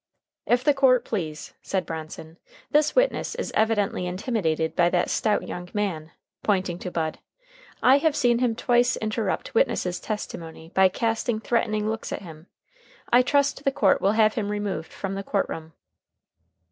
[0.47, 2.39] "If the court please," said Bronson,
[2.71, 6.09] "this witness is evidently intimidated by that stout young man,"
[6.41, 7.19] pointing to Bud.
[7.83, 12.47] "I have seen him twice interrupt witness's testimony by casting threatening looks at him,
[13.13, 15.73] I trust the court will have him removed from the court room."